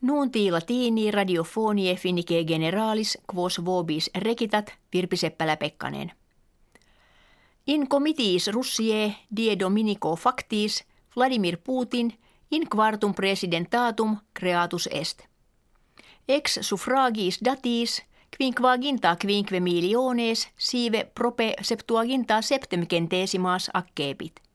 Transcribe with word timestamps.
Nuunti 0.00 0.50
latini 0.50 1.10
radiofonie 1.10 1.96
finike 1.96 2.44
generalis 2.44 3.18
quos 3.34 3.64
vobis 3.64 4.10
rekitat 4.14 4.74
Virpi 4.92 5.16
Seppälä-Pekkanen. 5.16 6.12
In 7.66 7.88
comitiis 7.88 8.48
Russie 8.48 9.14
die 9.36 9.58
dominico 9.58 10.16
factis 10.16 10.84
Vladimir 11.14 11.58
Putin 11.64 12.12
in 12.50 12.68
quartum 12.68 13.14
presidentatum 13.14 14.16
creatus 14.38 14.88
est. 14.92 15.22
Ex 16.28 16.58
suffragis 16.60 17.40
datis 17.44 18.02
quinquaginta 18.38 19.16
quinque 19.26 19.60
miliones 19.60 20.48
sive 20.58 21.10
prope 21.14 21.54
septuaginta 21.62 22.42
septemcentesimas 22.42 23.70
accepit. 23.74 24.49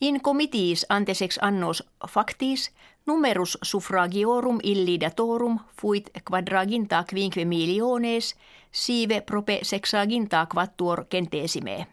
In 0.00 0.20
comitiis 0.20 0.86
antesex 0.88 1.38
annos 1.42 1.82
factis 2.08 2.70
numerus 3.06 3.58
suffragiorum 3.62 4.58
illidatorum 4.62 5.58
fuit 5.80 6.10
quadraginta 6.30 7.04
quinque 7.10 7.44
miliones 7.44 8.34
sive 8.72 9.20
prope 9.20 9.58
sexaginta 9.62 10.46
quattuor 10.46 11.04
centesime. 11.10 11.86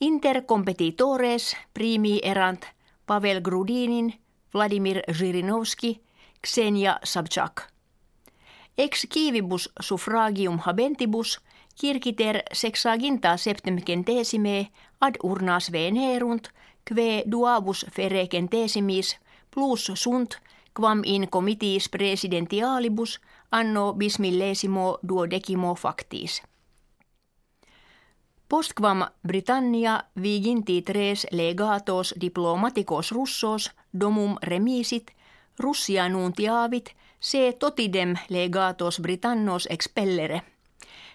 Inter 0.00 0.42
competitores 0.46 1.56
primi 1.74 2.20
erant 2.22 2.66
Pavel 3.06 3.40
Grudinin, 3.40 4.14
Vladimir 4.52 5.02
Zhirinovski, 5.12 6.00
Ksenia 6.42 6.98
Sabchak. 7.04 7.62
Ex 8.78 9.06
kivibus 9.08 9.70
suffragium 9.80 10.58
habentibus 10.58 11.38
kirkiter 11.80 12.42
sexaginta 12.52 13.36
septemcentesime 13.36 14.70
ad 15.00 15.14
urnas 15.22 15.72
venerunt 15.72 16.48
kve 16.88 17.22
duabus 17.30 17.86
ferecentesimis 17.92 19.16
plus 19.54 19.90
sunt 19.94 20.38
quam 20.80 21.02
in 21.04 21.28
comitiis 21.30 21.88
presidentialibus 21.88 23.20
anno 23.50 23.94
bismillesimo 23.94 24.98
duodecimo 25.08 25.74
factis. 25.74 26.42
Postquam 28.48 29.04
Britannia 29.26 30.04
viginti 30.22 30.82
tres 30.82 31.26
legatos 31.30 32.14
diplomaticos 32.20 33.12
russos 33.12 33.70
domum 34.00 34.36
remisit 34.42 35.10
Russia 35.58 36.08
nuntiavit 36.08 36.94
se 37.20 37.52
totidem 37.58 38.14
legatos 38.28 39.00
Britannos 39.00 39.66
expellere. 39.70 40.42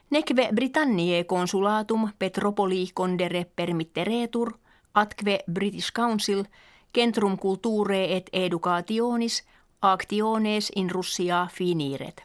Nekve 0.10 0.50
Britanniae 0.56 1.24
consulatum 1.24 2.12
Petropoli 2.20 2.90
condere 2.94 3.46
permitteretur, 3.56 4.54
atque 4.94 5.44
British 5.48 5.92
Council 5.92 6.46
centrum 6.94 7.38
culture 7.38 7.94
et 7.94 8.30
educationis 8.32 9.44
actiones 9.82 10.70
in 10.76 10.90
Russia 10.90 11.48
finiret. 11.52 12.24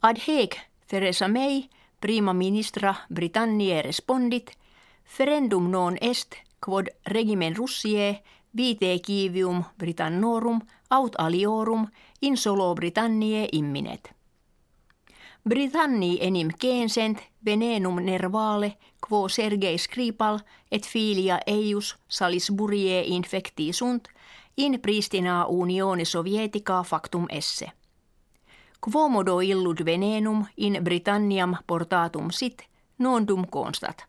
Ad 0.00 0.18
hec 0.26 0.56
Theresa 0.86 1.28
May 1.28 1.68
prima 2.00 2.32
ministra 2.32 2.94
Britanniae 3.08 3.82
respondit, 3.82 4.52
ferendum 5.04 5.70
non 5.70 5.96
est 6.00 6.36
quod 6.60 6.88
regimen 7.06 7.54
Russiae 7.54 8.22
vite 8.52 9.00
kivium 9.00 9.64
Britannorum 9.78 10.60
aut 10.90 11.14
aliorum 11.18 11.88
in 12.20 12.36
solo 12.36 12.74
Britanniae 12.74 13.48
imminet. 13.52 14.12
Britanni 15.48 16.18
enim 16.20 16.48
censent 16.60 17.18
venenum 17.44 18.00
nervale 18.02 18.76
quo 19.08 19.28
Sergei 19.28 19.78
Skripal 19.78 20.38
et 20.72 20.86
filia 20.86 21.38
eius 21.46 21.96
Salisburie 22.08 23.02
infecti 23.06 23.72
sunt 23.72 24.08
in 24.56 24.80
pristina 24.80 25.46
unione 25.46 26.04
sovietica 26.04 26.82
factum 26.82 27.26
esse. 27.28 27.72
Quomodo 28.80 29.40
illud 29.40 29.84
venenum 29.84 30.44
in 30.56 30.80
Britanniam 30.82 31.56
portatum 31.66 32.30
sit, 32.30 32.66
nondum 32.98 33.46
constat. 33.50 34.04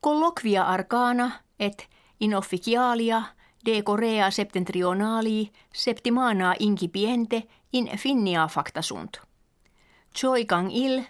Colloquia 0.00 0.62
arcana 0.62 1.30
et 1.58 1.88
in 2.20 2.34
officialia 2.34 3.22
de 3.64 3.82
Korea 3.82 4.30
septentrionali 4.30 5.50
septimana 5.72 6.54
incipiente 6.58 7.42
in 7.72 7.90
finnia 7.98 8.46
facta 8.48 8.82
sunt. 8.82 9.20
Choikang 10.20 10.70
il, 10.72 11.04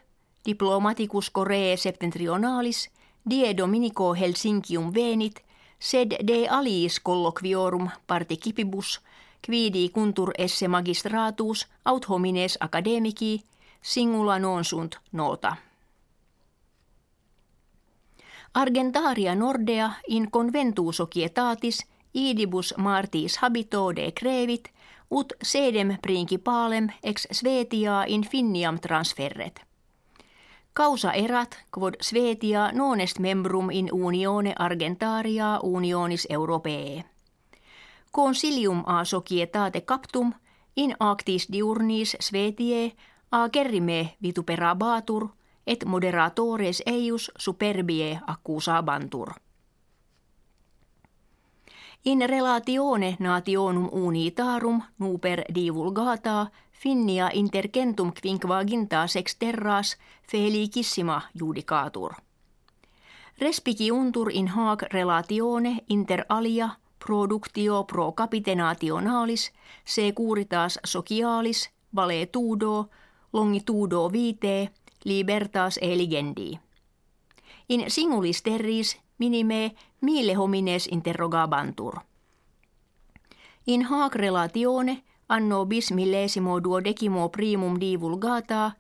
diplomaticus 0.45 1.31
Korea 1.31 1.77
septentrionalis, 1.77 2.91
die 3.31 3.57
Dominico 3.57 4.15
Helsinkium 4.15 4.95
venit, 4.95 5.43
sed 5.79 6.15
de 6.27 6.49
aliis 6.49 7.01
colloquiorum 7.01 7.91
participibus– 8.07 9.01
quidi 9.47 9.89
kuntur 9.89 10.33
esse 10.39 10.69
magistratus 10.69 11.67
aut 11.85 12.09
homines 12.09 12.57
academici 12.61 13.43
singula 13.83 14.39
non 14.39 14.65
sunt 14.65 15.01
nota. 15.11 15.57
Argentaria 18.55 19.35
nordea 19.35 19.93
in 20.07 20.31
conventu 20.31 20.93
societatis 20.93 21.87
idibus 22.13 22.75
martis 22.77 23.37
habito 23.37 23.97
de 23.97 24.13
crevit 24.13 24.69
ut 25.13 25.33
sedem 25.43 25.97
principalem 26.03 26.89
ex 27.03 27.27
Svetia 27.33 28.05
in 28.07 28.23
Finniam 28.25 28.81
transferret. 28.81 29.61
Causa 30.75 31.13
erat 31.13 31.59
quod 31.71 31.95
Svetia 32.01 32.73
non 32.73 33.01
est 33.01 33.19
membrum 33.19 33.71
in 33.71 33.89
unione 33.93 34.55
Argentaria 34.59 35.59
unionis 35.63 36.27
europee 36.31 37.05
consilium 38.13 38.83
a 38.87 39.05
societate 39.05 39.81
captum 39.81 40.33
in 40.77 40.97
actis 41.01 41.49
diurnis 41.53 42.17
svetie 42.21 42.93
a 43.31 43.49
gerrime 43.49 44.17
vituperabatur 44.23 45.29
et 45.67 45.85
moderatores 45.85 46.83
eius 46.87 47.31
superbie 47.39 48.21
accusabantur. 48.27 49.33
In 52.05 52.19
relatione 52.27 53.17
nationum 53.19 53.89
unitarum 53.93 54.83
nuper 54.99 55.45
divulgata 55.55 56.47
finnia 56.73 57.31
intercentum 57.33 58.13
quinquaginta 58.13 59.07
sexterras 59.07 59.97
felicissima 60.23 61.23
judicatur. 61.39 62.13
Respiciuntur 63.39 64.31
in 64.33 64.49
hac 64.49 64.83
relatione 64.93 65.77
inter 65.89 66.25
alia 66.29 66.69
productio 67.05 67.85
pro 67.85 68.13
capitenationalis, 68.13 69.53
securitas 69.85 70.79
socialis, 70.85 71.71
valetudo, 71.97 72.91
longitudo 73.33 74.13
vitae, 74.13 74.71
libertas 75.05 75.79
eligendi. 75.83 76.59
In 77.69 77.91
singulis 77.91 78.43
terris 78.43 79.01
minime 79.23 79.73
mille 80.01 80.35
homines 80.35 80.87
interrogabantur. 80.87 81.95
In 83.67 83.83
hac 83.85 84.15
relatione 84.15 85.03
anno 85.29 85.67
bis 85.67 85.93
millesimo 85.93 86.63
duodecimo 86.63 87.29
primum 87.29 87.81
divulgata 87.81 88.73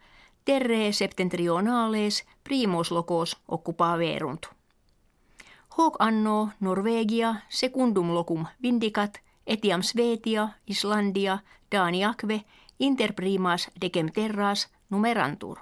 terre 0.44 0.92
septentrionales 0.92 2.26
primos 2.44 2.90
locos 2.90 3.36
occupaverunt. 3.48 4.46
Hoc 5.78 5.96
anno 5.98 6.50
Norvegia 6.60 7.34
secundum 7.48 8.14
locum 8.14 8.46
vindicat 8.62 9.18
etiam 9.46 9.82
Svetia, 9.82 10.48
Islandia, 10.66 11.38
Daniakve 11.70 12.44
inter 12.78 13.12
primas 13.14 13.70
decem 13.80 14.12
terras 14.12 14.68
numerantur. 14.90 15.58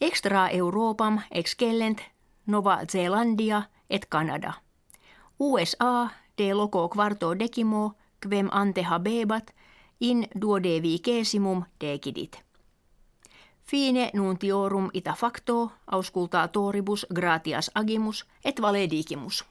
Extra 0.00 0.50
Europam 0.50 1.20
excellent 1.30 2.00
Nova 2.46 2.78
Zeelandia 2.92 3.62
et 3.90 4.06
Canada. 4.06 4.52
USA 5.38 6.08
de 6.38 6.54
loco 6.54 6.88
quarto 6.88 7.38
decimo 7.38 7.96
quem 8.20 8.48
ante 8.52 8.82
habebat 8.82 9.54
in 10.00 10.28
duodevikesimum 10.40 11.64
decidit. 11.80 12.44
Fine 13.62 14.10
nuntiorum 14.14 14.90
ita 14.92 15.12
facto 15.12 15.72
auscultatoribus 15.86 17.06
gratias 17.14 17.70
agimus 17.74 18.26
et 18.44 18.62
valedigimus. 18.62 19.44